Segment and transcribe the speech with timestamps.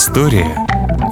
[0.00, 0.56] История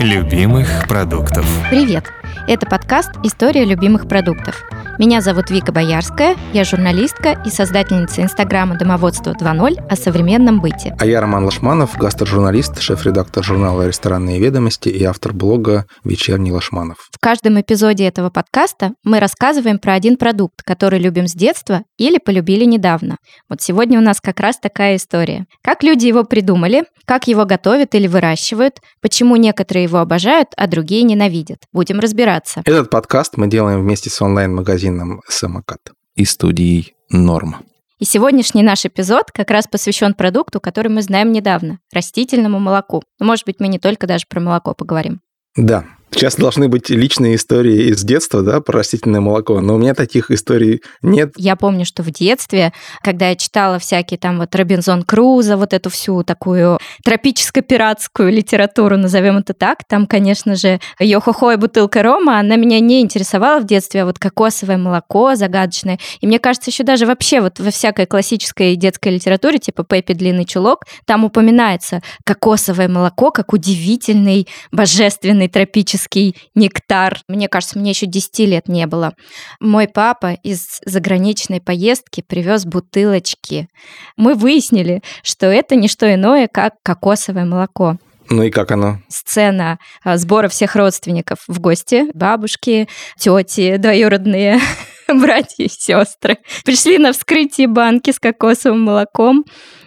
[0.01, 1.45] любимых продуктов.
[1.69, 2.11] Привет!
[2.47, 4.65] Это подкаст «История любимых продуктов».
[4.99, 10.97] Меня зовут Вика Боярская, я журналистка и создательница инстаграма «Домоводство 2.0» о современном быте.
[10.99, 16.97] А я Роман Лашманов, гастрожурналист, шеф-редактор журнала «Ресторанные ведомости» и автор блога «Вечерний Лашманов».
[17.13, 22.19] В каждом эпизоде этого подкаста мы рассказываем про один продукт, который любим с детства или
[22.19, 23.19] полюбили недавно.
[23.49, 25.47] Вот сегодня у нас как раз такая история.
[25.63, 31.05] Как люди его придумали, как его готовят или выращивают, почему некоторые его обожают, а другие
[31.05, 31.59] ненавидят.
[31.73, 32.63] Будем разбираться.
[32.65, 34.88] Этот подкаст мы делаем вместе с онлайн-магазином
[35.29, 37.57] «Самокат» и студией «Норм».
[37.99, 43.03] И сегодняшний наш эпизод как раз посвящен продукту, который мы знаем недавно– растительному молоку.
[43.19, 45.21] Но, может быть, мы не только даже про молоко поговорим.
[45.57, 49.95] Да, Сейчас должны быть личные истории из детства, да, про растительное молоко, но у меня
[49.95, 51.33] таких историй нет.
[51.37, 55.91] Я помню, что в детстве, когда я читала всякие там вот Робинзон Круза, вот эту
[55.91, 62.57] всю такую тропическо-пиратскую литературу, назовем это так, там, конечно же, Йохохо и бутылка рома, она
[62.57, 65.99] меня не интересовала в детстве, а вот кокосовое молоко загадочное.
[66.21, 70.47] И мне кажется, еще даже вообще вот во всякой классической детской литературе, типа Пеппи Длинный
[70.47, 77.21] Чулок, там упоминается кокосовое молоко как удивительный, божественный тропический тропический нектар.
[77.29, 79.15] Мне кажется, мне еще 10 лет не было.
[79.61, 83.69] Мой папа из заграничной поездки привез бутылочки.
[84.17, 87.97] Мы выяснили, что это не что иное, как кокосовое молоко.
[88.31, 88.99] Ну и как оно?
[89.09, 92.07] Сцена а, сбора всех родственников в гости.
[92.13, 92.87] Бабушки,
[93.19, 94.61] тети, двоюродные
[95.09, 96.37] братья и сестры.
[96.65, 99.45] Пришли на вскрытие банки с кокосовым молоком.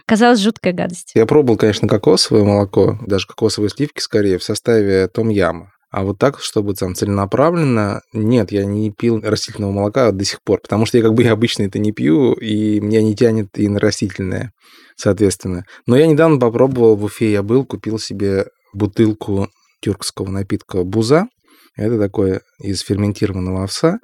[0.08, 1.12] Казалось, жуткая гадость.
[1.14, 5.72] Я пробовал, конечно, кокосовое молоко, даже кокосовые сливки скорее, в составе том-яма.
[5.92, 10.62] А вот так, чтобы там целенаправленно, нет, я не пил растительного молока до сих пор,
[10.62, 13.68] потому что я как бы я обычно это не пью, и меня не тянет и
[13.68, 14.54] на растительное,
[14.96, 15.66] соответственно.
[15.86, 19.50] Но я недавно попробовал, в Уфе я был, купил себе бутылку
[19.82, 21.28] тюркского напитка буза.
[21.76, 24.00] Это такое из ферментированного овса.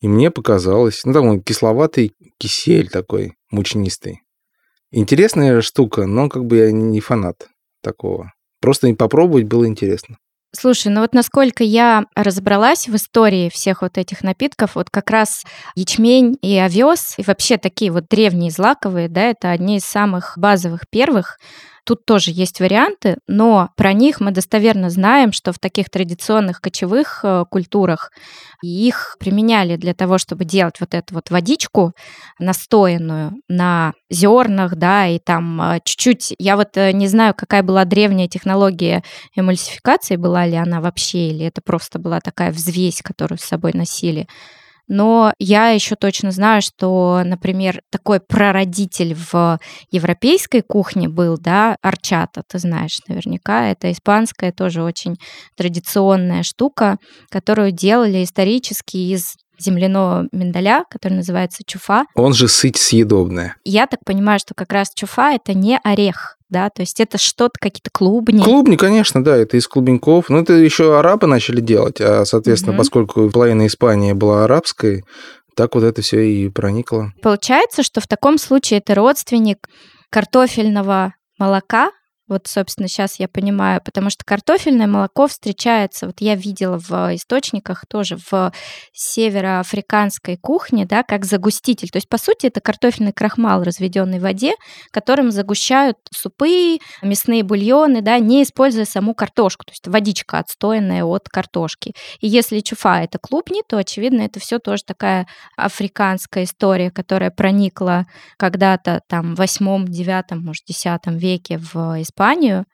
[0.00, 4.20] И мне показалось, ну, там кисловатый кисель такой, мучнистый.
[4.92, 7.48] Интересная штука, но как бы я не фанат
[7.82, 8.32] такого.
[8.60, 10.18] Просто попробовать было интересно.
[10.56, 15.44] Слушай, ну вот насколько я разобралась в истории всех вот этих напитков, вот как раз
[15.74, 20.88] ячмень и овес, и вообще такие вот древние злаковые, да, это одни из самых базовых
[20.88, 21.38] первых
[21.84, 27.20] Тут тоже есть варианты, но про них мы достоверно знаем, что в таких традиционных кочевых
[27.22, 28.10] э, культурах
[28.62, 31.92] их применяли для того, чтобы делать вот эту вот водичку
[32.38, 37.84] настоянную на зернах, да, и там э, чуть-чуть, я вот э, не знаю, какая была
[37.84, 39.04] древняя технология
[39.36, 44.26] эмульсификации, была ли она вообще, или это просто была такая взвесь, которую с собой носили.
[44.88, 49.58] Но я еще точно знаю, что, например, такой прародитель в
[49.90, 53.68] европейской кухне был, да, арчата, ты знаешь наверняка.
[53.70, 55.16] Это испанская тоже очень
[55.56, 56.98] традиционная штука,
[57.30, 62.06] которую делали исторически из земляного миндаля, который называется чуфа.
[62.14, 63.56] Он же сыть съедобная.
[63.64, 67.54] Я так понимаю, что как раз чуфа— это не орех, да, то есть это что-то,
[67.60, 68.40] какие-то клубни.
[68.40, 70.28] Клубни, конечно, да, это из клубеньков.
[70.28, 72.78] Ну, это еще арабы начали делать, а, соответственно, угу.
[72.78, 75.02] поскольку половина Испании была арабской,
[75.56, 77.12] так вот это все и проникло.
[77.22, 79.66] Получается, что в таком случае это родственник
[80.10, 81.90] картофельного молока,
[82.26, 87.84] вот, собственно, сейчас я понимаю, потому что картофельное молоко встречается, вот я видела в источниках
[87.86, 88.50] тоже в
[88.92, 91.90] североафриканской кухне, да, как загуститель.
[91.90, 94.54] То есть, по сути, это картофельный крахмал, разведенный в воде,
[94.90, 101.28] которым загущают супы, мясные бульоны, да, не используя саму картошку, то есть водичка отстоянная от
[101.28, 101.92] картошки.
[102.20, 105.26] И если чуфа это клубни, то, очевидно, это все тоже такая
[105.58, 108.06] африканская история, которая проникла
[108.38, 112.64] когда-то там в 8, 9, может, 10 веке в Испанию Испанию,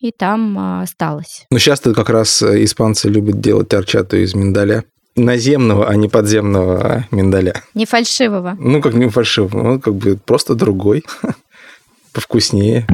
[0.00, 1.46] и там а, осталось.
[1.52, 4.82] Ну, сейчас-то как раз э, испанцы любят делать торчату из миндаля.
[5.14, 7.54] Наземного, а не подземного а миндаля.
[7.74, 8.56] Не фальшивого.
[8.58, 11.04] Ну, как не фальшивого, ну, как бы просто другой,
[12.12, 12.84] повкуснее.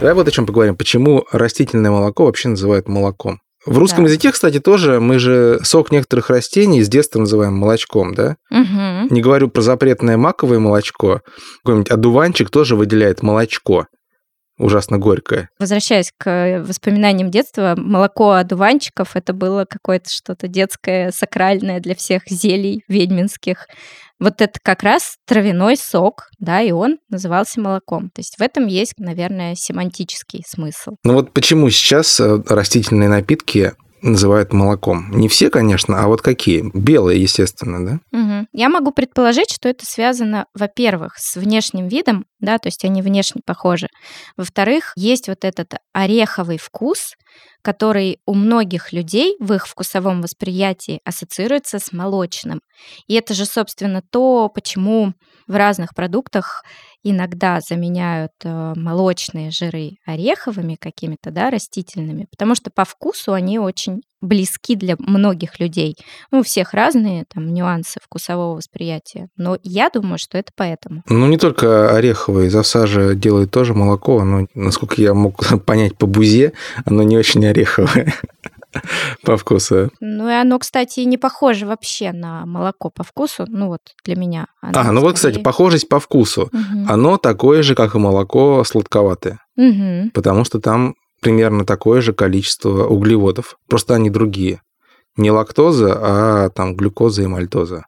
[0.00, 0.76] Давай вот о чем поговорим.
[0.76, 3.40] Почему растительное молоко вообще называют молоком?
[3.66, 4.10] В русском да.
[4.10, 8.36] языке, кстати, тоже мы же сок некоторых растений с детства называем молочком, да?
[8.50, 9.14] Угу.
[9.14, 11.22] Не говорю про запретное маковое молочко.
[11.64, 13.86] Какой-нибудь одуванчик тоже выделяет молочко.
[14.56, 15.48] Ужасно горькое.
[15.58, 22.84] Возвращаясь к воспоминаниям детства, молоко одуванчиков это было какое-то что-то детское, сакральное для всех зелий
[22.86, 23.66] ведьминских.
[24.20, 28.10] Вот это как раз травяной сок, да, и он назывался молоком.
[28.10, 30.92] То есть в этом есть, наверное, семантический смысл.
[31.04, 33.72] Ну вот почему сейчас э, растительные напитки
[34.04, 35.10] называют молоком.
[35.12, 36.70] Не все, конечно, а вот какие?
[36.74, 38.18] Белые, естественно, да?
[38.18, 38.46] Угу.
[38.52, 43.40] Я могу предположить, что это связано, во-первых, с внешним видом, да, то есть они внешне
[43.44, 43.88] похожи.
[44.36, 47.14] Во-вторых, есть вот этот ореховый вкус,
[47.64, 52.60] который у многих людей в их вкусовом восприятии ассоциируется с молочным.
[53.06, 55.14] И это же, собственно, то, почему
[55.46, 56.62] в разных продуктах
[57.02, 64.02] иногда заменяют э, молочные жиры ореховыми какими-то, да, растительными, потому что по вкусу они очень
[64.24, 65.96] близки для многих людей.
[66.30, 71.02] Ну, у всех разные там нюансы вкусового восприятия, но я думаю, что это поэтому.
[71.08, 72.84] Ну, не только ореховые, из овса
[73.14, 76.52] делают тоже молоко, но, насколько я мог понять по бузе,
[76.84, 78.14] оно не очень ореховое
[79.22, 79.90] по вкусу.
[80.00, 83.44] Ну, и оно, кстати, не похоже вообще на молоко по вкусу.
[83.48, 84.46] Ну, вот для меня.
[84.60, 86.44] А, ну вот, кстати, похожесть по вкусу.
[86.52, 86.86] Угу.
[86.88, 89.40] Оно такое же, как и молоко, сладковатое.
[89.56, 90.10] Угу.
[90.12, 90.94] Потому что там
[91.24, 93.56] примерно такое же количество углеводов.
[93.66, 94.60] Просто они другие.
[95.16, 97.86] Не лактоза, а там глюкоза и мальтоза.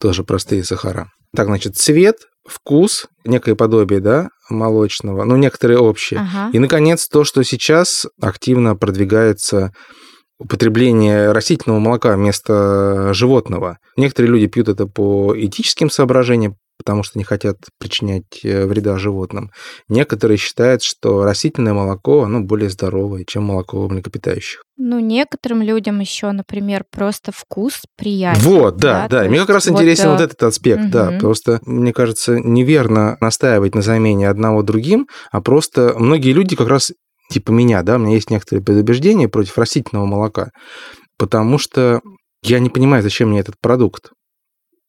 [0.00, 1.10] Тоже простые сахара.
[1.36, 2.16] Так, значит, цвет,
[2.48, 6.20] вкус, некое подобие, да, молочного, ну, некоторые общие.
[6.20, 6.50] Ага.
[6.52, 9.72] И, наконец, то, что сейчас активно продвигается
[10.38, 13.76] употребление растительного молока вместо животного.
[13.98, 19.50] Некоторые люди пьют это по этическим соображениям, потому что не хотят причинять э, вреда животным.
[19.90, 24.62] Некоторые считают, что растительное молоко, оно более здоровое, чем молоко млекопитающих.
[24.78, 28.40] Ну, некоторым людям еще, например, просто вкус приятен.
[28.40, 29.24] Вот, да, да.
[29.24, 31.10] то Мне как раз есть интересен э, вот этот аспект, да.
[31.10, 31.20] мгм.
[31.20, 36.92] Просто, мне кажется, неверно настаивать на замене одного другим, а просто многие люди как раз
[37.30, 40.48] типа меня, да, у меня есть некоторые предубеждения против растительного молока,
[41.18, 42.00] потому что
[42.42, 44.12] я не понимаю, зачем мне этот продукт.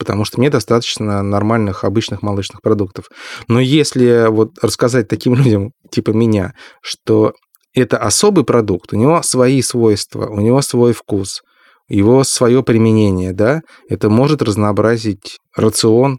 [0.02, 3.06] Потому что мне достаточно нормальных, обычных молочных продуктов.
[3.48, 7.34] Но если вот рассказать таким людям, типа меня, что
[7.76, 11.44] это особый продукт, у него свои свойства, у него свой вкус,
[11.88, 16.18] его свое применение, да, это может разнообразить рацион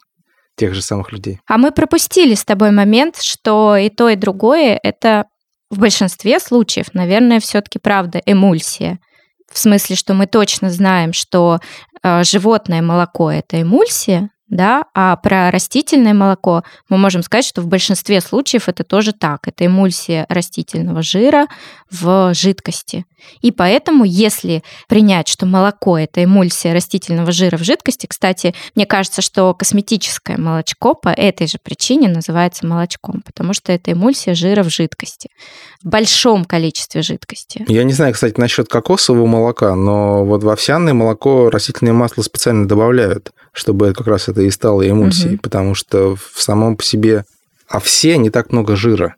[0.56, 1.40] тех же самых людей.
[1.48, 5.24] А мы пропустили с тобой момент, что и то, и другое это
[5.70, 9.00] в большинстве случаев, наверное, все-таки правда эмульсия.
[9.52, 11.60] В смысле, что мы точно знаем, что
[12.02, 17.66] э, животное молоко это эмульсия, да, а про растительное молоко мы можем сказать, что в
[17.66, 19.48] большинстве случаев это тоже так.
[19.48, 21.46] Это эмульсия растительного жира
[21.90, 23.06] в жидкости.
[23.40, 29.22] И поэтому, если принять, что молоко это эмульсия растительного жира в жидкости, кстати, мне кажется,
[29.22, 34.68] что косметическое молочко по этой же причине называется молочком, потому что это эмульсия жира в
[34.68, 35.30] жидкости,
[35.82, 37.64] в большом количестве жидкости.
[37.68, 42.68] Я не знаю, кстати, насчет кокосового молока, но вот в овсяное молоко растительное масло специально
[42.68, 45.38] добавляют, чтобы как раз это и стало эмульсией, Мгм.
[45.38, 47.24] потому что в самом по себе
[47.68, 49.14] овсе не так много жира.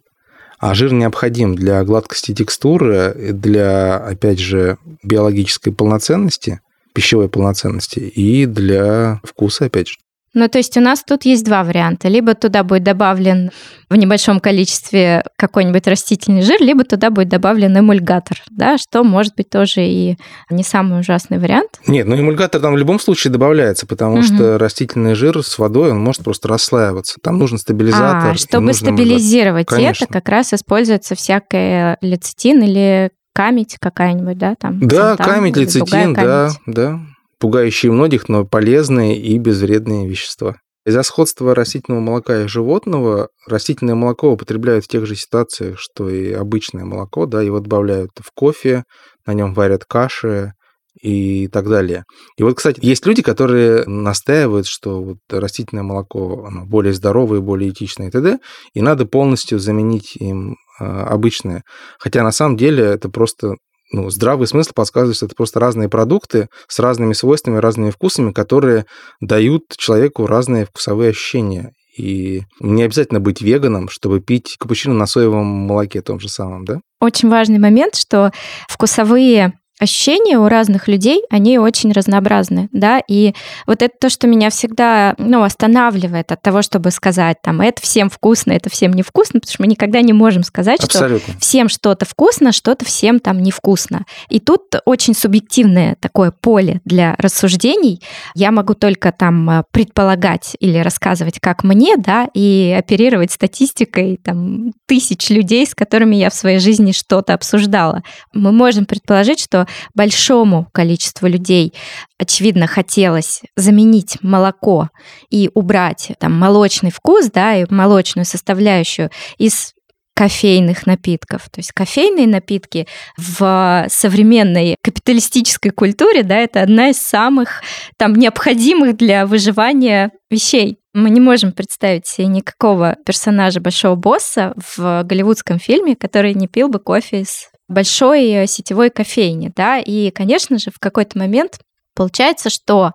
[0.58, 6.60] А жир необходим для гладкости текстуры, для, опять же, биологической полноценности,
[6.94, 9.96] пищевой полноценности и для вкуса, опять же.
[10.34, 12.08] Ну, то есть у нас тут есть два варианта.
[12.08, 13.50] Либо туда будет добавлен
[13.88, 19.48] в небольшом количестве какой-нибудь растительный жир, либо туда будет добавлен эмульгатор, да, что может быть
[19.48, 20.16] тоже и
[20.50, 21.81] не самый ужасный вариант.
[21.86, 24.25] Нет, ну эмульгатор там в любом случае добавляется, потому Мгм.
[24.25, 27.16] что растительный жир с водой, он может просто расслаиваться.
[27.22, 28.32] Там нужен стабилизатор.
[28.32, 34.80] А, чтобы нужен стабилизировать это, как раз используется всякая лецитин или камедь какая-нибудь, да, там?
[34.80, 37.00] Да, камедь, лецитин, да, да.
[37.38, 40.57] Пугающие многих, но полезные и безвредные вещества.
[40.87, 46.33] Из-за сходства растительного молока и животного растительное молоко употребляют в тех же ситуациях, что и
[46.33, 48.85] обычное молоко, да, его добавляют в кофе,
[49.26, 50.53] на нем варят каши
[51.00, 52.05] и так далее.
[52.37, 57.71] И вот, кстати, есть люди, которые настаивают, что вот растительное молоко оно более здоровое, более
[57.71, 58.38] этичное и т.д.,
[58.75, 61.62] и надо полностью заменить им а, обычное.
[61.99, 63.55] Хотя на самом деле это просто
[63.94, 68.86] ну, здравый смысл подсказывает, что это просто разные продукты с разными свойствами, разными вкусами, которые
[69.20, 71.70] дают человеку разные вкусовые ощущения.
[71.96, 76.80] И не обязательно быть веганом, чтобы пить капучино на соевом молоке том же самом, да?
[77.00, 78.32] Очень важный момент, что
[78.68, 83.35] вкусовые ощущения у разных людей, они очень разнообразны, да, и
[83.66, 88.09] вот это то, что меня всегда, ну, останавливает от того, чтобы сказать, там, это всем
[88.09, 91.35] вкусно, это всем невкусно, потому что мы никогда не можем сказать, что Абсолютно.
[91.40, 94.04] всем что-то вкусно, что-то всем там невкусно.
[94.28, 98.00] И тут очень субъективное такое поле для рассуждений.
[98.35, 104.73] Я могу только там э, предполагать или рассказывать, как мне, да, и оперировать статистикой там
[104.87, 108.02] тысяч людей, с которыми я в своей жизни что-то обсуждала.
[108.33, 109.63] Мы можем предположить, что
[109.94, 111.75] большому количеству людей,
[112.18, 114.90] очевидно, хотелось заменить молоко
[115.30, 119.75] и убрать там молочный вкус, да, и молочную составляющую из
[120.14, 121.42] кофейных напитков.
[121.50, 127.62] То есть кофейные напитки в современной капиталистической культуре, да, это одна из самых
[127.99, 130.78] там необходимых для выживания вещей.
[130.92, 136.68] Мы не можем представить себе никакого персонажа большого босса в голливудском фильме, который не пил
[136.68, 141.59] бы кофе из большой сетевой кофейни, да, и, конечно же, в какой-то момент
[141.94, 142.92] получается, что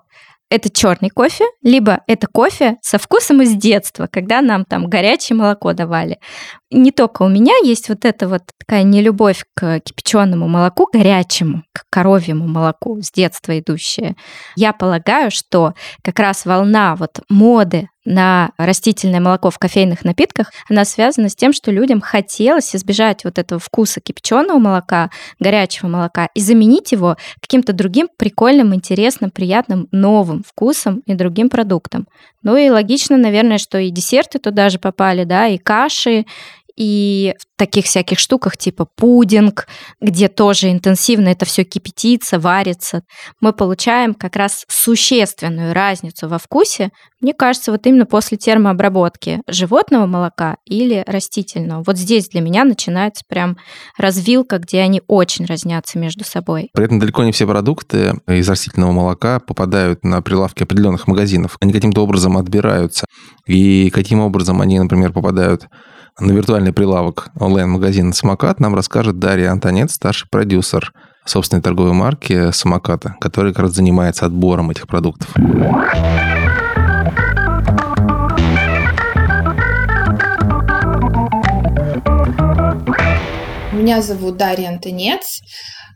[0.50, 5.74] это черный кофе, либо это кофе со вкусом из детства, когда нам там горячее молоко
[5.74, 6.20] давали.
[6.72, 11.84] Не только у меня есть вот эта вот такая нелюбовь к кипяченому молоку, горячему, к
[11.92, 14.16] коровьему молоку с детства идущая.
[14.56, 15.74] Я полагаю, что
[16.04, 21.54] как раз волна вот моды на растительное молоко в кофейных напитках, она связана с тем,
[21.54, 27.72] что людям хотелось избежать вот этого вкуса кипяченого молока, горячего молока и заменить его каким-то
[27.72, 32.08] другим прикольным, интересным, приятным, новым вкусом и другим продуктом.
[32.42, 36.26] Ну и логично, наверное, что и десерты туда же попали, да, и каши,
[36.80, 39.68] и в таких всяких штуках типа пудинг,
[40.00, 43.04] где тоже интенсивно это все кипятится, варится,
[43.42, 50.06] мы получаем как раз существенную разницу во вкусе, мне кажется, вот именно после термообработки животного
[50.06, 51.84] молока или растительного.
[51.86, 53.58] Вот здесь для меня начинается прям
[53.98, 56.70] развилка, где они очень разнятся между собой.
[56.74, 61.58] При этом далеко не все продукты из растительного молока попадают на прилавки определенных магазинов.
[61.60, 63.06] Они каким-то образом отбираются.
[63.46, 65.68] И каким образом они, например, попадают
[66.20, 70.94] на виртуальный прилавок онлайн-магазина «Самокат» нам расскажет Дарья Антонет, старший продюсер
[71.26, 75.30] собственной торговой марки «Самоката», который как раз занимается отбором этих продуктов.
[83.72, 85.40] Меня зовут Дарья Антонец.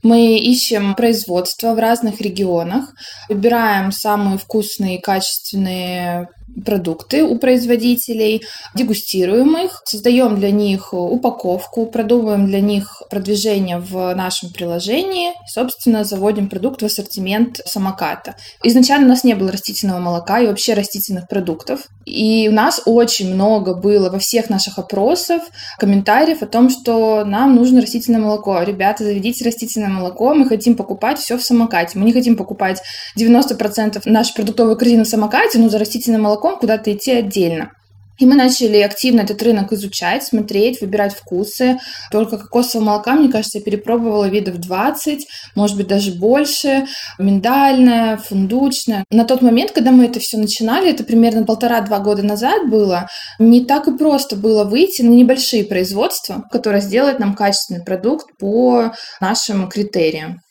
[0.03, 2.85] Мы ищем производство в разных регионах,
[3.29, 6.27] выбираем самые вкусные и качественные
[6.65, 8.43] продукты у производителей,
[8.75, 16.49] дегустируем их, создаем для них упаковку, продумываем для них продвижение в нашем приложении, собственно, заводим
[16.49, 18.35] продукт в ассортимент самоката.
[18.63, 21.87] Изначально у нас не было растительного молока и вообще растительных продуктов.
[22.05, 25.41] И у нас очень много было во всех наших опросах
[25.79, 28.61] комментариев о том, что нам нужно растительное молоко.
[28.61, 31.97] Ребята, заведите растительное молоко, мы хотим покупать все в самокате.
[31.97, 32.81] Мы не хотим покупать
[33.17, 37.71] 90% нашей продуктовой корзины в самокате, но за растительное молоко молоком куда-то идти отдельно.
[38.19, 41.79] И мы начали активно этот рынок изучать, смотреть, выбирать вкусы.
[42.11, 46.85] Только кокосового молока, мне кажется, я перепробовала видов 20, может быть, даже больше.
[47.17, 49.03] Миндальное, фундучное.
[49.09, 53.07] На тот момент, когда мы это все начинали, это примерно полтора-два года назад было,
[53.39, 58.93] не так и просто было выйти на небольшие производства, которые сделают нам качественный продукт по
[59.19, 60.42] нашим критериям.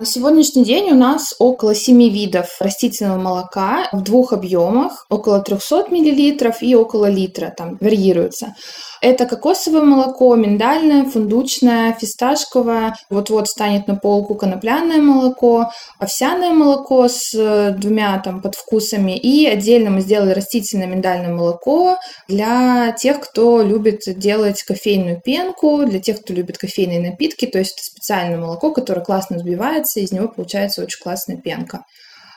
[0.00, 5.88] На сегодняшний день у нас около 7 видов растительного молока в двух объемах, около 300
[5.90, 8.54] мл и около литра, там варьируется.
[9.00, 12.96] Это кокосовое молоко, миндальное, фундучное, фисташковое.
[13.08, 19.16] Вот-вот станет на полку конопляное молоко, овсяное молоко с э, двумя там подвкусами.
[19.16, 21.96] И отдельно мы сделали растительное миндальное молоко
[22.28, 27.46] для тех, кто любит делать кофейную пенку, для тех, кто любит кофейные напитки.
[27.46, 31.84] То есть это специальное молоко, которое классно взбивается, и из него получается очень классная пенка.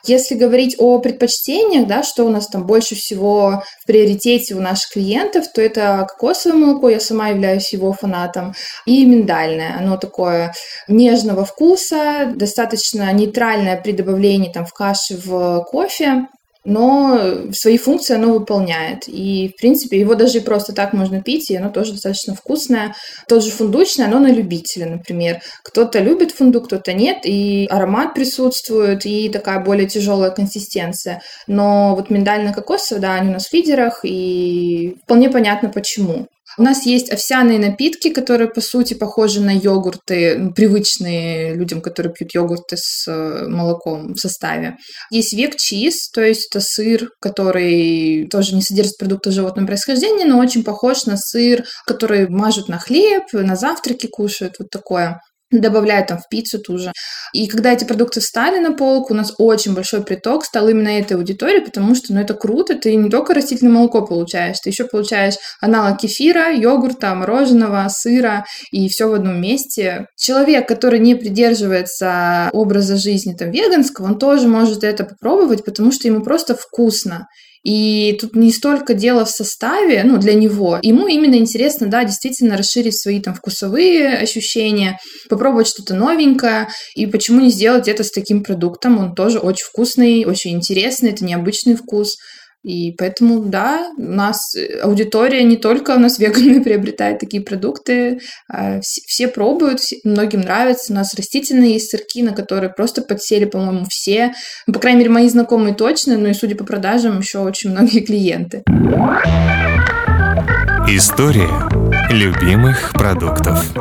[0.05, 4.91] Если говорить о предпочтениях, да, что у нас там больше всего в приоритете у наших
[4.91, 8.53] клиентов, то это кокосовое молоко, я сама являюсь его фанатом,
[8.86, 9.77] и миндальное.
[9.77, 10.53] Оно такое
[10.89, 16.27] нежного вкуса, достаточно нейтральное при добавлении там в каши, в кофе
[16.65, 19.08] но свои функции оно выполняет.
[19.08, 22.96] И, в принципе, его даже и просто так можно пить, и оно тоже достаточно вкусное.
[23.27, 25.41] Тот же фундучный, оно на любителя, например.
[25.63, 31.22] Кто-то любит фундук, кто-то нет, и аромат присутствует, и такая более тяжелая консистенция.
[31.48, 36.27] Но вот миндально-кокосовый, да, они у нас в лидерах, и вполне понятно почему.
[36.57, 42.33] У нас есть овсяные напитки, которые, по сути, похожи на йогурты, привычные людям, которые пьют
[42.33, 44.77] йогурты с э, молоком в составе.
[45.10, 50.39] Есть век чиз, то есть это сыр, который тоже не содержит продукты животного происхождения, но
[50.39, 55.19] очень похож на сыр, который мажут на хлеб, на завтраки кушают, вот такое
[55.60, 56.91] добавляют там в пиццу ту же.
[57.33, 61.17] И когда эти продукты встали на полку, у нас очень большой приток стал именно этой
[61.17, 65.36] аудитории, потому что, ну, это круто, ты не только растительное молоко получаешь, ты еще получаешь
[65.62, 70.07] аналог кефира, йогурта, мороженого, сыра, и все в одном месте.
[70.15, 76.07] Человек, который не придерживается образа жизни там веганского, он тоже может это попробовать, потому что
[76.07, 77.27] ему просто вкусно.
[77.63, 80.79] И тут не столько дело в составе, ну, для него.
[80.82, 86.67] Ему именно интересно, да, действительно расширить свои там вкусовые ощущения, попробовать что-то новенькое.
[86.96, 89.00] И почему не сделать это с таким продуктом?
[89.00, 92.17] Он тоже очень вкусный, очень интересный, это необычный вкус.
[92.63, 98.20] И поэтому, да, у нас э, аудитория не только у нас веганы приобретает такие продукты,
[98.50, 100.93] а все, пробуют, многим нравится.
[100.93, 104.34] У нас растительные есть сырки, на которые просто подсели, по-моему, все.
[104.65, 108.00] Ну, по крайней мере, мои знакомые точно, но и судя по продажам, еще очень многие
[108.00, 108.63] клиенты.
[110.88, 111.50] История
[112.10, 113.74] любимых продуктов.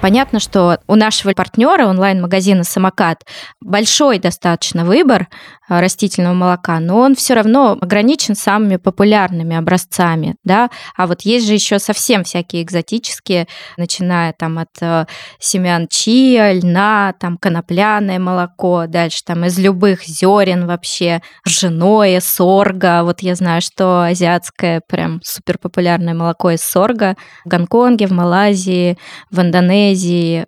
[0.00, 3.24] Понятно, что у нашего партнера онлайн-магазина «Самокат»
[3.60, 5.26] большой достаточно выбор
[5.68, 11.46] а, растительного молока, но он все равно ограничен самыми популярными образцами, да, а вот есть
[11.46, 15.06] же еще совсем всякие экзотические, начиная там от э,
[15.40, 23.20] семян чиа, льна, там конопляное молоко, дальше там из любых зерен вообще, ржаное, сорга, вот
[23.20, 28.96] я знаю, что азиатское прям супер популярное молоко из сорга в Гонконге, в Малайзии,
[29.30, 29.87] в Индонезии.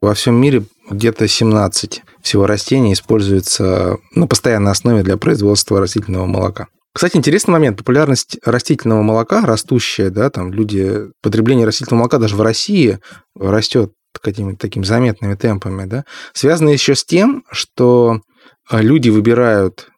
[0.01, 6.69] Во всем мире где-то 17 всего растений используется на постоянной основе для производства растительного молока.
[6.93, 7.79] Кстати, интересный момент.
[7.79, 12.99] Популярность растительного молока растущая, да, там люди, потребление растительного молока даже в России
[13.37, 18.21] растет какими-то такими заметными темпами, да, связано еще с тем, что
[18.69, 19.89] а, люди выбирают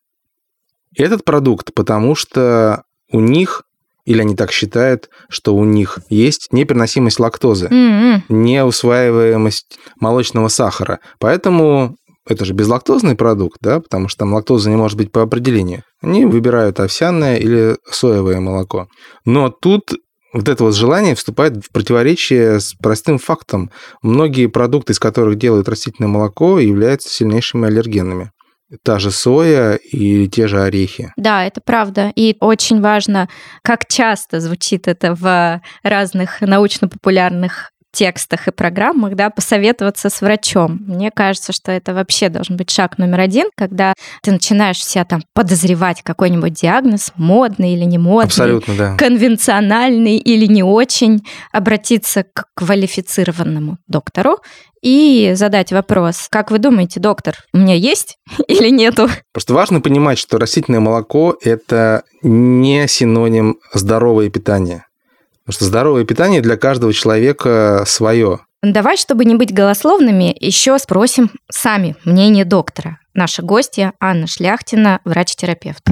[0.97, 3.63] этот продукт, потому что у них
[4.04, 8.25] или они так считают, что у них есть непереносимость лактозы, М-м.
[8.28, 11.00] неусваиваемость молочного сахара.
[11.18, 11.97] Поэтому
[12.28, 15.82] это же безлактозный продукт, да, потому что там лактоза не может быть по определению.
[16.00, 18.87] Они выбирают овсяное или соевое молоко.
[19.25, 19.92] Но тут
[20.32, 23.71] вот это вот желание вступает в противоречие с простым фактом.
[24.02, 28.30] Многие продукты, из которых делают растительное молоко, являются сильнейшими аллергенами.
[28.85, 31.12] Та же соя и те же орехи.
[31.17, 32.12] Да, это правда.
[32.17, 33.29] И очень важно,
[33.62, 40.81] как часто звучит это в разных научно-популярных текстах и программах, да, посоветоваться с врачом.
[40.87, 45.23] Мне кажется, что это вообще должен быть шаг номер один, когда ты начинаешь себя там
[45.35, 48.97] подозревать какой-нибудь диагноз, модный или не модный, Абсолютно, да.
[48.97, 54.39] конвенциональный или не очень, обратиться к квалифицированному доктору
[54.83, 59.09] и задать вопрос, как вы думаете, доктор, у меня есть или нету?
[59.33, 64.87] Просто важно понимать, что растительное молоко– это не синоним здоровое питание.
[65.45, 68.41] Потому что здоровое питание для каждого человека свое.
[68.63, 72.99] Давай, чтобы не быть голословными, еще спросим сами мнение доктора.
[73.13, 75.83] Наша гостья Анна Шляхтина, врач-терапевт.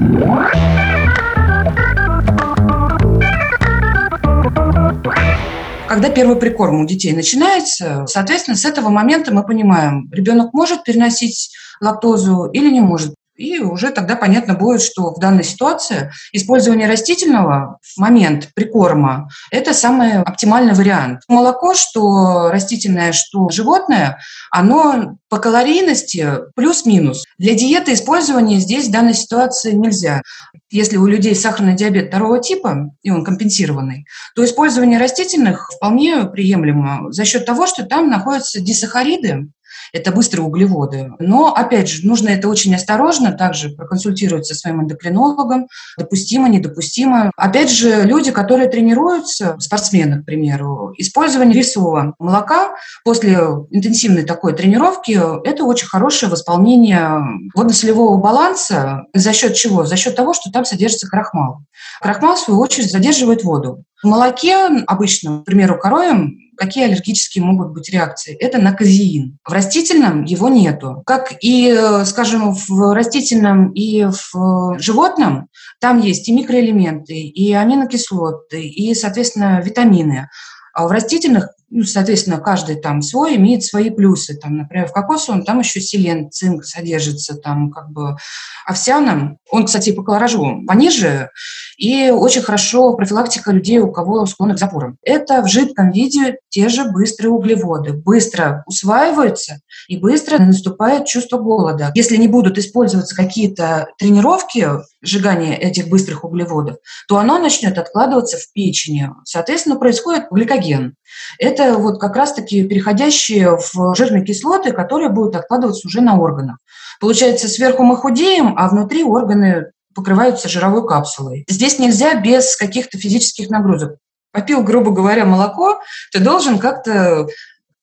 [5.87, 11.51] Когда первый прикорм у детей начинается, соответственно, с этого момента мы понимаем, ребенок может переносить
[11.81, 13.13] лактозу или не может.
[13.37, 19.73] И уже тогда понятно будет, что в данной ситуации использование растительного в момент прикорма– это
[19.73, 21.21] самый оптимальный вариант.
[21.27, 24.19] Молоко, что растительное, что животное,
[24.51, 27.23] оно по калорийности плюс-минус.
[27.37, 30.21] Для диеты использования здесь в данной ситуации нельзя.
[30.69, 37.11] Если у людей сахарный диабет второго типа, и он компенсированный, то использование растительных вполне приемлемо
[37.11, 39.47] за счет того, что там находятся дисахариды,
[39.93, 41.11] это быстрые углеводы.
[41.19, 47.31] Но, опять же, нужно это очень осторожно, также проконсультироваться со своим эндокринологом, допустимо, недопустимо.
[47.35, 53.33] Опять же, люди, которые тренируются, спортсмены, к примеру, использование рисового молока после
[53.69, 57.21] интенсивной такой тренировки– это очень хорошее восполнение
[57.55, 59.03] водно-солевого баланса.
[59.13, 59.85] За счет чего?
[59.85, 61.61] За счет того, что там содержится крахмал.
[62.01, 63.83] Крахмал, в свою очередь, задерживает воду.
[64.01, 64.55] В молоке
[64.87, 68.35] обычно, к примеру, коровьем, какие аллергические могут быть реакции?
[68.35, 69.39] Это на казеин.
[69.47, 71.01] В растительном его нету.
[71.07, 75.47] Как и, скажем, в растительном и в животном,
[75.79, 80.29] там есть и микроэлементы, и аминокислоты, и, соответственно, витамины.
[80.73, 84.35] А в растительных ну, соответственно, каждый там свой имеет свои плюсы.
[84.35, 88.17] Там, например, в кокосовом там еще селен, цинк содержится, там как бы
[88.65, 89.37] овсяном.
[89.49, 91.29] Он, кстати, по колоражу пониже,
[91.77, 94.97] и очень хорошо профилактика людей, у кого склонны к запорам.
[95.03, 97.93] Это в жидком виде те же быстрые углеводы.
[97.93, 101.91] Быстро усваиваются и быстро наступает чувство голода.
[101.95, 104.67] Если не будут использоваться какие-то тренировки
[105.01, 109.09] сжигания этих быстрых углеводов, то оно начнет откладываться в печени.
[109.23, 110.95] Соответственно, происходит гликоген.
[111.39, 116.57] Это вот как раз-таки переходящие в жирные кислоты, которые будут откладываться уже на органах.
[116.99, 121.45] Получается, сверху мы худеем, а внутри органы покрываются жировой капсулой.
[121.49, 123.95] Здесь нельзя без каких-то физических нагрузок.
[124.31, 127.27] Попил, грубо говоря, молоко, ты должен как-то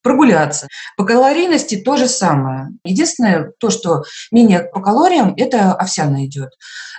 [0.02, 0.68] прогуляться.
[0.96, 2.68] По калорийности то же самое.
[2.84, 6.50] Единственное, то, что менее по калориям, это овсяное идет.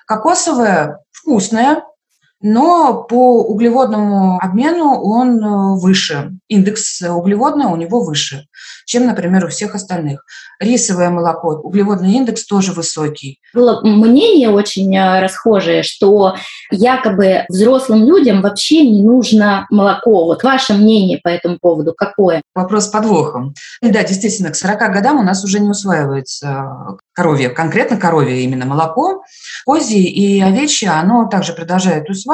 [0.05, 1.83] Кокосовое вкусное,
[2.41, 6.31] но по углеводному обмену он э, выше.
[6.47, 8.45] Индекс углеводный у него выше,
[8.85, 10.25] чем, например, у всех остальных.
[10.59, 13.39] Рисовое молоко, углеводный индекс тоже высокий.
[13.53, 16.35] Было мнение очень э, расхожее, что
[16.71, 20.25] якобы взрослым людям вообще не нужно молоко.
[20.25, 22.41] Вот ваше мнение по этому поводу какое?
[22.55, 23.53] Вопрос с подвохом.
[23.81, 28.65] И да, действительно, к 40 годам у нас уже не усваивается коровье, конкретно коровье именно
[28.65, 29.23] молоко.
[29.65, 32.28] Козье и овечье, оно также продолжает усваиваться.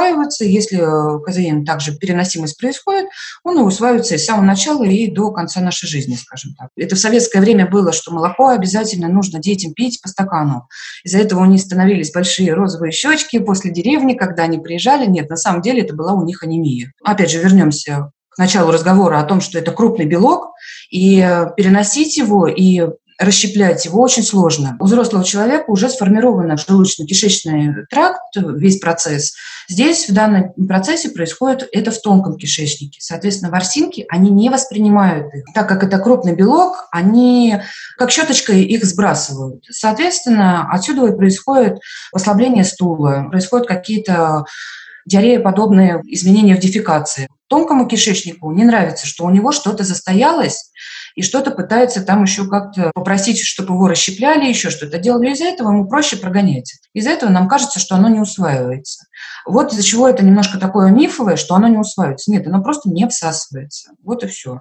[0.46, 3.08] Если э, казеин также переносимость происходит,
[3.44, 6.70] он усваивается с самого начала и до конца нашей жизни, скажем так.
[6.76, 10.68] Это в советское время было, что молоко обязательно нужно детям пить по стакану.
[11.04, 15.06] Из-за этого у них становились большие розовые щечки после деревни, когда они приезжали.
[15.06, 16.92] Нет, на самом деле это была у них анемия.
[17.04, 20.52] Опять же, вернемся к началу разговора о том, что это крупный белок,
[20.90, 22.82] и э, переносить его и
[23.20, 24.76] расщеплять его очень сложно.
[24.80, 29.34] У взрослого человека уже сформирован желудочно-кишечный тракт, весь процесс.
[29.70, 33.00] Здесь в данном процессе происходит это в тонком кишечнике.
[33.02, 35.46] Соответственно, ворсинки, они не воспринимают их.
[35.54, 37.58] Так как это крупный белок, они
[37.98, 39.64] как щеточкой их сбрасывают.
[39.70, 41.78] Соответственно, отсюда и происходит
[42.12, 44.46] ослабление стула, происходят какие-то
[45.06, 47.30] диарея подобные изменения в дефекации.
[47.56, 50.74] Тонкому кишечнику не нравится, что у него что-то застоялось,
[51.16, 55.32] и что-то пытается там еще как-то попросить, чтобы его расщепляли, еще что-то делали.
[55.32, 56.74] Из-за этого ему проще прогонять.
[56.94, 59.06] Из-за этого нам кажется, что оно не усваивается.
[59.46, 62.30] Вот из-за чего это немножко такое мифовое, что оно не усваивается.
[62.30, 63.92] Нет, оно просто не всасывается.
[64.04, 64.60] Вот и все.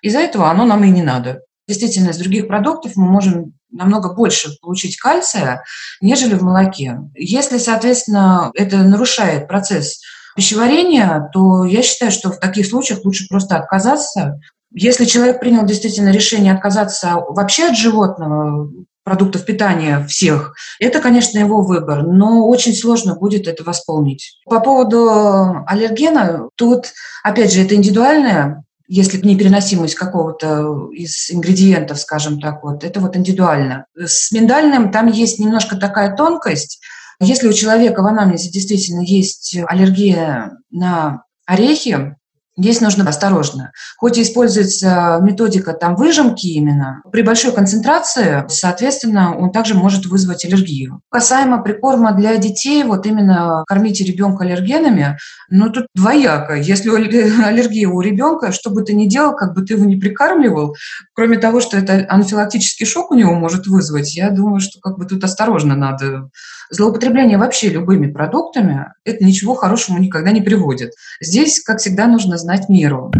[0.00, 1.42] Из-за этого оно нам и не надо.
[1.68, 5.62] Действительно, из других продуктов мы можем намного больше получить кальция,
[6.00, 6.98] нежели в молоке.
[7.14, 10.00] Если, соответственно, это нарушает процесс
[10.36, 14.40] пищеварения, то я считаю, что в таких случаях лучше просто отказаться.
[14.74, 18.70] Если человек принял действительно решение отказаться вообще от животного,
[19.04, 24.38] продуктов питания всех, это, конечно, его выбор, но очень сложно будет это восполнить.
[24.46, 26.92] По поводу аллергена, тут,
[27.24, 33.86] опять же, это индивидуальное если непереносимость какого-то из ингредиентов, скажем так, вот, это вот индивидуально.
[33.96, 36.78] С миндальным там есть немножко такая тонкость.
[37.24, 42.16] Если у человека в анамнезе действительно есть аллергия на орехи,
[42.58, 43.72] Здесь нужно осторожно.
[43.96, 50.44] Хоть и используется методика там выжимки именно, при большой концентрации, соответственно, он также может вызвать
[50.44, 51.00] аллергию.
[51.10, 55.16] Касаемо прикорма для детей, вот именно кормите ребенка аллергенами,
[55.48, 56.54] ну тут двояко.
[56.54, 56.90] Если
[57.44, 60.76] аллергия у ребенка, что бы ты ни делал, как бы ты его не прикармливал,
[61.14, 65.06] кроме того, что это анафилактический шок у него может вызвать, я думаю, что как бы
[65.06, 66.28] тут осторожно надо
[66.72, 70.92] Злоупотребление вообще любыми продуктами– это ничего хорошего никогда не приводит.
[71.20, 73.12] Здесь, как всегда, нужно знать меру.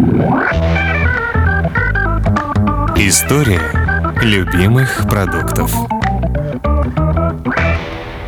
[2.97, 3.61] История
[4.23, 5.71] любимых продуктов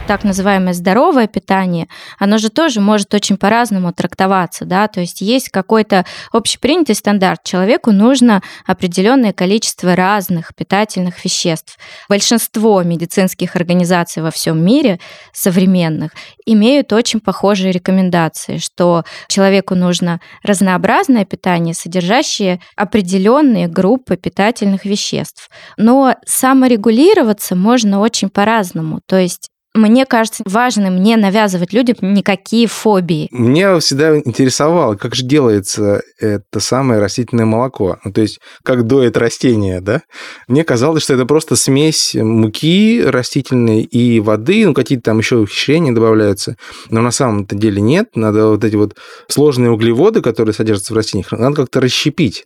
[0.08, 1.88] так называемое здоровое питание,
[2.20, 7.44] оно же тоже может очень по-разному трактоваться, да, то есть есть какой-то общепринятый стандарт.
[7.44, 11.78] Человеку нужно определенное количество разных питательных веществ.
[12.08, 15.00] Большинство медицинских организаций во всем мире
[15.34, 16.12] современных
[16.46, 25.50] имеют очень похожие рекомендации, что человеку нужно разнообразное питание, содержащее определенные группы питательных веществ.
[25.78, 29.02] Но саморегулироваться можно очень по-разному.
[29.08, 33.28] То есть мне кажется важным не навязывать людям никакие фобии.
[33.32, 37.98] Меня всегда интересовало, как же делается это самое растительное молоко.
[38.04, 40.02] Ну, то есть, как доет растение, да?
[40.48, 45.94] Мне казалось, что это просто смесь муки растительной и воды, ну, какие-то там еще ухищрения
[45.94, 46.56] добавляются.
[46.90, 48.16] Но на самом-то деле нет.
[48.16, 48.96] Надо вот эти вот
[49.28, 52.46] сложные углеводы, которые содержатся в растениях, надо как-то расщепить.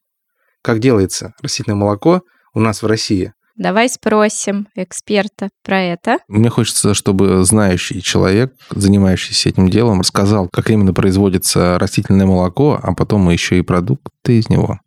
[0.62, 2.22] Как делается растительное молоко
[2.54, 3.34] у нас в России?
[3.60, 6.20] Давай спросим эксперта про это.
[6.30, 12.94] Мне хочется, чтобы знающий человек, занимающийся этим делом, рассказал, как именно производится растительное молоко, а
[12.96, 14.80] потом еще и продукты из него.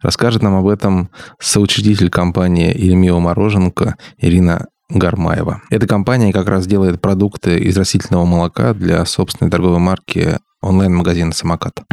[0.00, 5.60] Расскажет нам об этом соучредитель компании Ильмио Мороженко Ирина Гармаева.
[5.68, 11.84] Эта компания как раз делает продукты из растительного молока для собственной торговой марки онлайн-магазина «Самокат».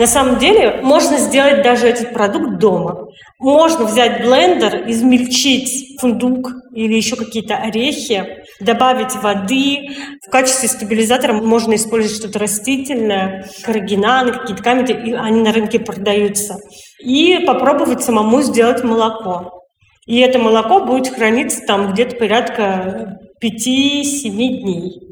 [0.00, 3.08] На самом деле можно сделать даже этот продукт дома.
[3.38, 8.24] Можно взять блендер, измельчить фундук или еще какие-то орехи,
[8.60, 9.90] добавить воды.
[10.26, 16.56] В качестве стабилизатора можно использовать что-то растительное, карагинаны, какие-то камни, они на рынке продаются.
[17.00, 19.64] И попробовать самому сделать молоко.
[20.06, 25.09] И это молоко будет храниться там где-то порядка 5-7 дней.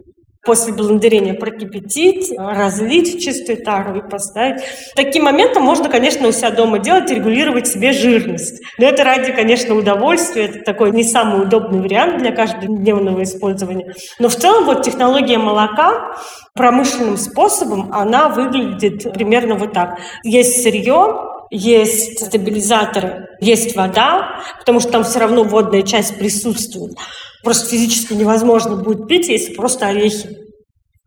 [0.49, 4.63] После блендерения прокипятить, разлить в чистую тару и поставить.
[4.97, 8.63] Таким моментом можно, конечно, у себя дома делать регулировать себе жирность.
[8.79, 10.47] Но это ради, конечно, удовольствия.
[10.47, 13.93] Это такой не самый удобный вариант для каждодневного использования.
[14.19, 16.17] Но в целом вот технология молока
[16.55, 19.99] промышленным способом, она выглядит примерно вот так.
[20.25, 26.97] Есть сырье, есть стабилизаторы, есть вода, потому что там все равно водная часть присутствует.
[27.43, 30.37] Просто физически невозможно будет пить, если просто орехи.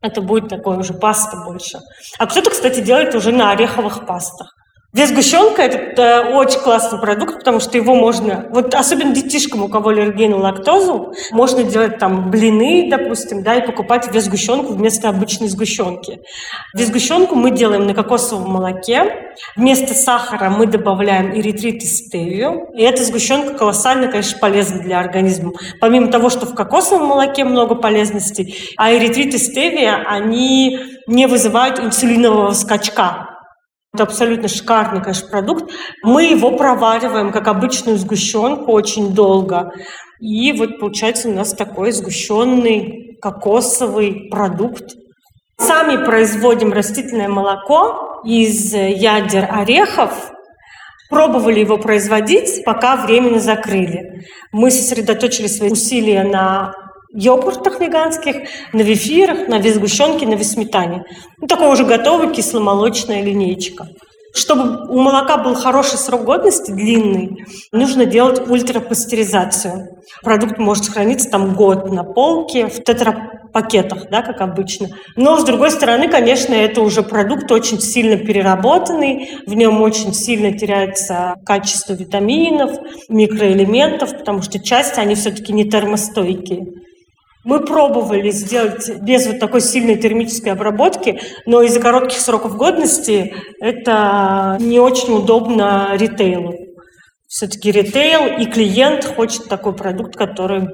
[0.02, 1.80] Это будет такое уже паста больше.
[2.18, 4.56] А кто-то, кстати, делает уже на ореховых пастах.
[4.94, 9.92] Две сгущенка– это очень классный продукт, потому что его можно, вот особенно детишкам, у кого
[9.92, 15.48] аллергия на лактозу, можно делать там блины, допустим, да, и покупать две сгущенку вместо обычной
[15.48, 16.20] сгущенки.
[16.74, 19.32] Две сгущенку мы делаем на кокосовом молоке.
[19.56, 22.68] Вместо сахара мы добавляем эритрит и стевию.
[22.74, 25.54] И эта сгущенка колоссально, конечно, полезна для организма.
[25.80, 31.80] Помимо того, что в кокосовом молоке много полезностей, а эритрит и стевия, они не вызывают
[31.80, 33.31] инсулинового скачка.
[33.94, 35.70] Это абсолютно шикарный, конечно, продукт.
[36.02, 39.72] Мы его провариваем, как обычную сгущенку, очень долго.
[40.22, 44.94] И вот получается у нас такой сгущенный кокосовый продукт.
[45.60, 50.32] Сами производим растительное молоко из ядер орехов.
[51.10, 54.24] Пробовали его производить, пока временно закрыли.
[54.54, 56.74] Мы сосредоточили свои усилия на
[57.14, 61.04] йогуртах веганских, на вефирах, на сгущенке, на сметане.
[61.40, 63.88] Ну, такой уже готовый кисломолочная линейка.
[64.34, 69.90] Чтобы у молока был хороший срок годности, длинный, нужно делать ультрапастеризацию.
[70.24, 74.88] Продукт может храниться там год на полке в тетрапакетах, да, как обычно.
[75.18, 80.58] Но, с другой стороны, конечно, это уже продукт очень сильно переработанный, в нем очень сильно
[80.58, 82.72] теряется качество витаминов,
[83.10, 86.68] микроэлементов, потому что часть, они все-таки не термостойкие.
[87.44, 94.58] Мы пробовали сделать без вот такой сильной термической обработки, но из-за коротких сроков годности это
[94.60, 96.54] не очень удобно ритейлу.
[97.28, 100.68] Все-таки ритейл и клиент хочет такой продукт, который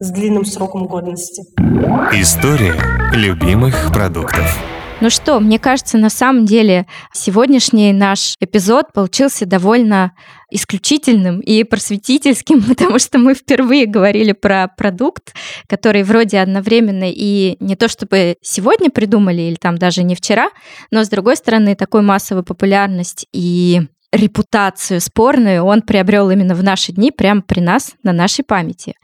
[0.00, 1.42] с длинным сроком годности.
[2.12, 2.74] История
[3.12, 4.56] любимых продуктов.
[5.00, 10.12] Ну что, мне кажется, на самом деле сегодняшний наш эпизод получился довольно
[10.50, 15.34] исключительным и просветительским, потому что мы впервые говорили про продукт,
[15.68, 20.50] который вроде одновременно и не то чтобы сегодня придумали или там даже не вчера,
[20.90, 23.82] но с другой стороны такой массовую популярность и
[24.12, 28.94] репутацию спорную он приобрел именно в наши дни, прямо при нас, на нашей памяти.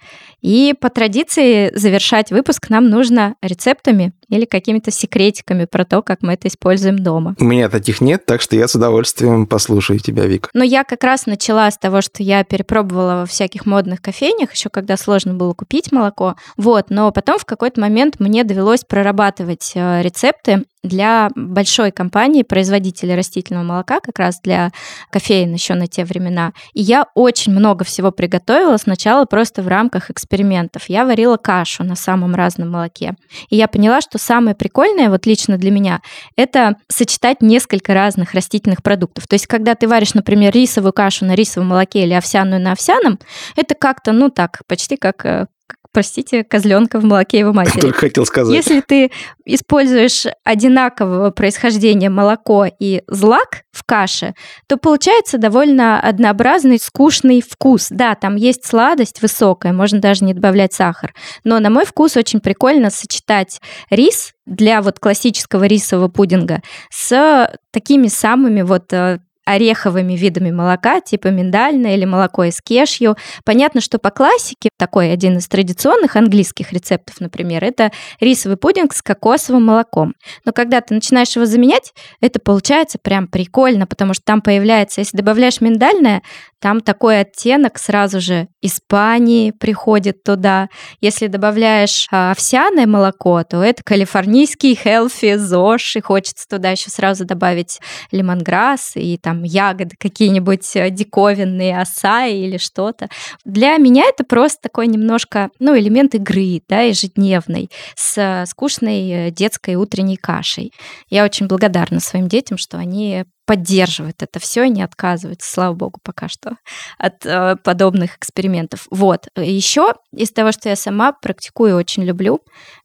[0.41, 6.35] И по традиции завершать выпуск нам нужно рецептами или какими-то секретиками про то, как мы
[6.35, 7.35] это используем дома.
[7.39, 10.49] У меня таких нет, так что я с удовольствием послушаю тебя, Вика.
[10.55, 14.69] Но я как раз начала с того, что я перепробовала во всяких модных кофейнях, еще
[14.69, 16.37] когда сложно было купить молоко.
[16.57, 23.17] Вот, но потом в какой-то момент мне довелось прорабатывать э, рецепты для большой компании, производителя
[23.17, 24.71] растительного молока, как раз для
[25.11, 26.53] кофеин еще на те времена.
[26.75, 30.85] И я очень много всего приготовила сначала просто в рамках экспериментов.
[30.89, 33.17] Я варила кашу на самом разном молоке.
[33.49, 36.01] И я поняла, что самое прикольное, вот лично для меня,
[36.37, 39.27] это сочетать несколько разных растительных продуктов.
[39.27, 43.19] То есть, когда ты варишь, например, рисовую кашу на рисовом молоке или овсяную на овсяном,
[43.57, 45.47] это как-то, ну так, почти как э,
[45.95, 47.81] простите, козленка в молоке его матери.
[47.81, 48.53] Только хотел сказать.
[48.53, 49.11] Если ты
[49.47, 54.35] используешь одинакового происхождения молоко и злак в каше,
[54.67, 57.87] то получается довольно однообразный, скучный вкус.
[57.91, 61.15] Да, там есть сладость высокая, можно даже не добавлять сахар.
[61.45, 68.09] Но на мой вкус очень прикольно сочетать рис для вот классического рисового пудинга с такими
[68.09, 73.17] самыми вот э, ореховыми видами молока, типа миндальное или молоко из кешью.
[73.45, 79.03] Понятно, что по классике такой один из традиционных английских рецептов, например, это рисовый пудинг с
[79.03, 80.15] кокосовым молоком.
[80.45, 85.17] Но когда ты начинаешь его заменять, это получается прям прикольно, потому что там появляется, если
[85.17, 86.23] добавляешь миндальное,
[86.65, 90.71] там такой оттенок сразу же Испании приходит туда.
[91.03, 97.27] Если добавляешь а, овсяное молоко, то это калифорнийский healthy ЗОЖ, и хочется туда еще сразу
[97.27, 97.81] добавить
[98.13, 103.09] лимонграсс и там ягоды какие-нибудь э, диковинные, осаи или что-то.
[103.45, 109.31] Для меня это просто такой немножко, ну, элемент игры, да, ежедневной, с э, скучной э,
[109.31, 110.73] детской утренней кашей.
[111.09, 116.01] Я очень благодарна своим детям, что они поддерживают это все и не отказываются, слава богу,
[116.03, 116.57] пока что
[116.99, 118.87] от э, подобных экспериментов.
[118.91, 119.27] Вот.
[119.37, 122.41] Еще из того, что я сама практикую и очень люблю,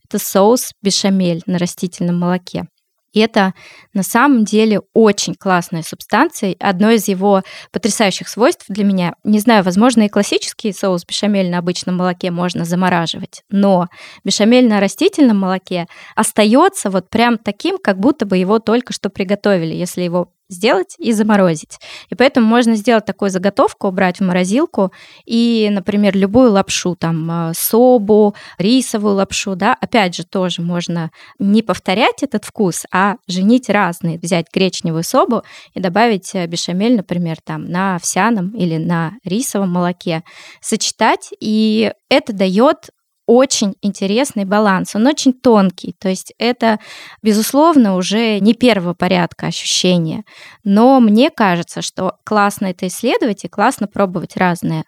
[0.09, 2.65] это соус бешамель на растительном молоке.
[3.13, 3.53] Это
[3.93, 6.55] на самом деле очень классная субстанция.
[6.59, 11.59] Одно из его потрясающих свойств для меня, не знаю, возможно, и классический соус бешамель на
[11.59, 13.87] обычном молоке можно замораживать, но
[14.23, 19.73] бешамель на растительном молоке остается вот прям таким, как будто бы его только что приготовили,
[19.73, 21.79] если его сделать и заморозить.
[22.09, 24.91] И поэтому можно сделать такую заготовку, убрать в морозилку
[25.25, 31.61] и, например, любую лапшу, там, э, собу, рисовую лапшу, да, опять же, тоже можно не
[31.61, 34.17] повторять этот вкус, а женить разные.
[34.17, 40.23] Взять гречневую собу и добавить э, бешамель, например, там, на овсяном или на рисовом молоке,
[40.61, 42.89] сочетать, и это дает
[43.29, 46.79] очень интересный баланс, он очень тонкий, то есть это,
[47.21, 50.23] безусловно, уже не первого порядка ощущения,
[50.63, 54.85] но мне кажется, что классно это исследовать и классно пробовать разные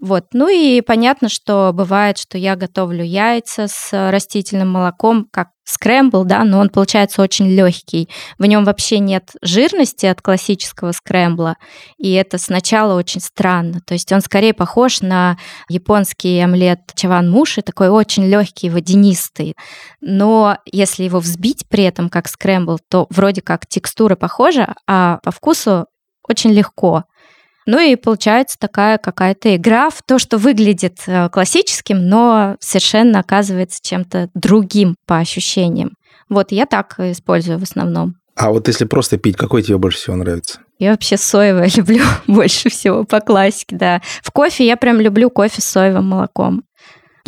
[0.00, 0.26] вот.
[0.32, 6.44] Ну и понятно, что бывает, что я готовлю яйца с растительным молоком, как скрэмбл, да,
[6.44, 8.08] но он получается очень легкий.
[8.38, 11.56] В нем вообще нет жирности от классического скрэмбла,
[11.98, 13.80] и это сначала очень странно.
[13.84, 15.36] То есть он скорее похож на
[15.68, 19.56] японский омлет чаван муши, такой очень легкий, водянистый.
[20.00, 25.30] Но если его взбить при этом как скрэмбл, то вроде как текстура похожа, а по
[25.30, 25.86] вкусу
[26.26, 27.04] очень легко.
[27.68, 33.80] Ну и получается такая какая-то игра в то, что выглядит э, классическим, но совершенно оказывается
[33.82, 35.92] чем-то другим по ощущениям.
[36.30, 38.14] Вот я так использую в основном.
[38.36, 40.60] А вот если просто пить, какой тебе больше всего нравится?
[40.78, 44.00] Я вообще соевое люблю больше всего по классике, да.
[44.22, 46.62] В кофе я прям люблю кофе с соевым молоком.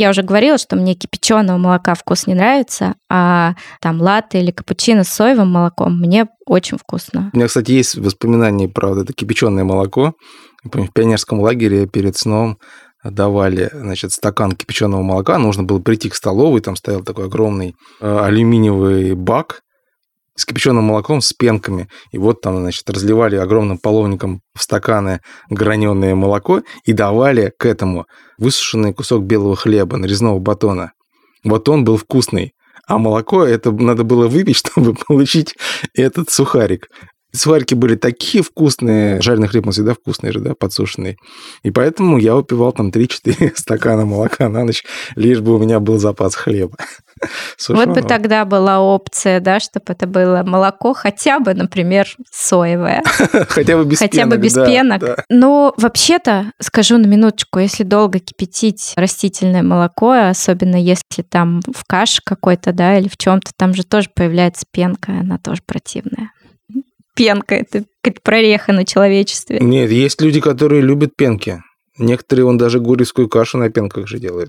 [0.01, 5.05] Я уже говорила, что мне кипяченого молока вкус не нравится, а там латте или капучино
[5.05, 7.29] с соевым молоком мне очень вкусно.
[7.35, 10.15] У меня, кстати, есть воспоминания про вот это кипяченое молоко.
[10.65, 12.57] В пионерском лагере перед сном
[13.05, 15.37] давали, значит, стакан кипяченого молока.
[15.37, 19.61] Нужно было прийти к столовой, там стоял такой огромный э, алюминиевый бак,
[20.37, 21.89] с кипяченым молоком, с пенками.
[22.13, 28.07] И вот там, значит, разливали огромным половником в стаканы граненое молоко и давали к этому
[28.39, 30.93] высушенный кусок белого хлеба, нарезного батона.
[31.45, 32.53] Вот он был вкусный.
[32.87, 35.55] А молоко это надо было выпить, чтобы получить
[35.95, 36.89] этот сухарик.
[37.33, 41.17] Сухарики были такие вкусные, жареный хлеб он всегда вкусный же, да, подсушенный.
[41.63, 44.83] И поэтому я выпивал там 3-4 стакана молока на ночь,
[45.15, 46.77] лишь бы у меня был запас хлеба.
[47.69, 53.03] Вот бы тогда была опция, да, чтобы это было молоко хотя бы, например, соевое.
[53.49, 55.03] Хотя бы без Хотя бы без пенок.
[55.29, 62.23] Но вообще-то, скажу на минуточку, если долго кипятить растительное молоко, особенно если там в каше
[62.25, 66.31] какой-то, да, или в чем-то, там же тоже появляется пенка, она тоже противная
[67.15, 69.59] пенка, это какая-то прореха на человечестве.
[69.61, 71.63] Нет, есть люди, которые любят пенки.
[71.99, 74.49] Некоторые, он даже гурьевскую кашу на пенках же делает.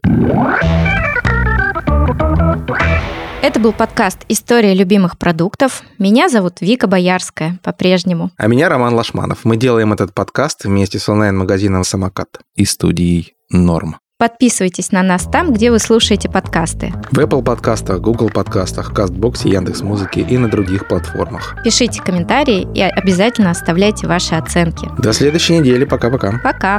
[3.44, 5.82] Это был подкаст «История любимых продуктов».
[5.98, 8.30] Меня зовут Вика Боярская по-прежнему.
[8.38, 9.40] А меня Роман Лашманов.
[9.46, 12.40] Мы делаем этот подкаст вместе с онлайн-магазином «Самокат».
[12.56, 13.98] И студией «Норм».
[14.20, 16.94] Подписывайтесь на нас там, где вы слушаете подкасты.
[17.10, 21.56] В Apple подкастах, Google подкастах, Кастбоксе, Яндекс.Музыке и на других платформах.
[21.64, 24.88] Пишите комментарии и обязательно оставляйте ваши оценки.
[25.00, 25.86] До следующей недели.
[25.86, 26.40] Пока-пока.
[26.44, 26.78] Пока.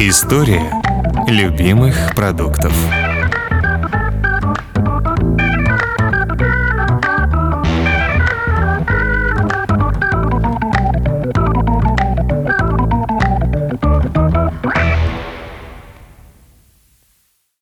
[0.00, 0.72] История
[1.28, 2.72] любимых продуктов.